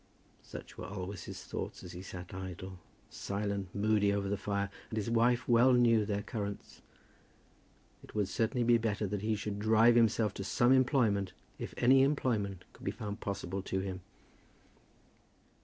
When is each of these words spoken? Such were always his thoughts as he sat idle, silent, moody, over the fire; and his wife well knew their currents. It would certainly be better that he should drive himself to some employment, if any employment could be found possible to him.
Such 0.41 0.79
were 0.79 0.87
always 0.87 1.25
his 1.25 1.43
thoughts 1.43 1.83
as 1.83 1.91
he 1.91 2.01
sat 2.01 2.33
idle, 2.33 2.79
silent, 3.11 3.67
moody, 3.75 4.11
over 4.11 4.29
the 4.29 4.35
fire; 4.35 4.71
and 4.89 4.97
his 4.97 5.11
wife 5.11 5.47
well 5.47 5.73
knew 5.73 6.07
their 6.07 6.23
currents. 6.23 6.81
It 8.03 8.15
would 8.15 8.27
certainly 8.27 8.63
be 8.63 8.79
better 8.79 9.05
that 9.05 9.21
he 9.21 9.35
should 9.35 9.59
drive 9.59 9.93
himself 9.93 10.33
to 10.33 10.43
some 10.43 10.71
employment, 10.71 11.33
if 11.59 11.75
any 11.77 12.01
employment 12.01 12.65
could 12.73 12.83
be 12.83 12.89
found 12.89 13.19
possible 13.19 13.61
to 13.61 13.79
him. 13.81 14.01